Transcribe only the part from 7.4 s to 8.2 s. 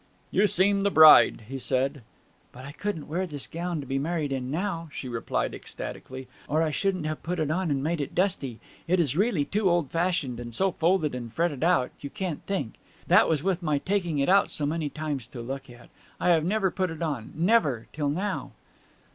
on and made it